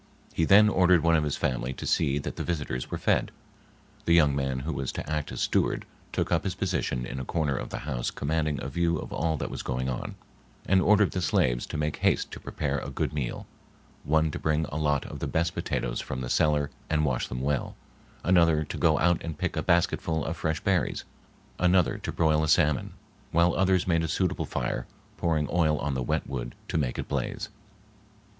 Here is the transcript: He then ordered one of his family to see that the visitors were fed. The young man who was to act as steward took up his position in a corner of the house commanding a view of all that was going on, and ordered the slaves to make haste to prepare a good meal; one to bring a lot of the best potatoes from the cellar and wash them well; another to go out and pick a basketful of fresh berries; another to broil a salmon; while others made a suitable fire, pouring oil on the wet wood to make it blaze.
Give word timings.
He 0.33 0.45
then 0.45 0.67
ordered 0.67 1.03
one 1.03 1.15
of 1.15 1.23
his 1.23 1.37
family 1.37 1.73
to 1.73 1.85
see 1.85 2.17
that 2.17 2.35
the 2.35 2.43
visitors 2.43 2.89
were 2.89 2.97
fed. 2.97 3.29
The 4.05 4.15
young 4.15 4.35
man 4.35 4.61
who 4.61 4.73
was 4.73 4.91
to 4.93 5.07
act 5.07 5.31
as 5.31 5.41
steward 5.41 5.85
took 6.11 6.31
up 6.31 6.43
his 6.43 6.55
position 6.55 7.05
in 7.05 7.19
a 7.19 7.23
corner 7.23 7.55
of 7.55 7.69
the 7.69 7.77
house 7.85 8.09
commanding 8.09 8.59
a 8.63 8.67
view 8.67 8.97
of 8.97 9.13
all 9.13 9.37
that 9.37 9.51
was 9.51 9.61
going 9.61 9.89
on, 9.89 10.15
and 10.65 10.81
ordered 10.81 11.11
the 11.11 11.21
slaves 11.21 11.67
to 11.67 11.77
make 11.77 11.97
haste 11.97 12.31
to 12.31 12.39
prepare 12.39 12.79
a 12.79 12.89
good 12.89 13.13
meal; 13.13 13.45
one 14.03 14.31
to 14.31 14.39
bring 14.39 14.65
a 14.69 14.75
lot 14.75 15.05
of 15.05 15.19
the 15.19 15.27
best 15.27 15.53
potatoes 15.53 16.01
from 16.01 16.21
the 16.21 16.29
cellar 16.29 16.71
and 16.89 17.05
wash 17.05 17.27
them 17.27 17.41
well; 17.41 17.75
another 18.23 18.63
to 18.63 18.79
go 18.79 18.97
out 18.97 19.23
and 19.23 19.37
pick 19.37 19.55
a 19.55 19.61
basketful 19.61 20.25
of 20.25 20.35
fresh 20.35 20.61
berries; 20.61 21.03
another 21.59 21.99
to 21.99 22.11
broil 22.11 22.43
a 22.43 22.47
salmon; 22.47 22.93
while 23.31 23.53
others 23.53 23.85
made 23.85 24.01
a 24.03 24.07
suitable 24.07 24.45
fire, 24.45 24.87
pouring 25.17 25.47
oil 25.51 25.77
on 25.77 25.93
the 25.93 26.01
wet 26.01 26.25
wood 26.27 26.55
to 26.67 26.79
make 26.79 26.97
it 26.97 27.07
blaze. 27.07 27.49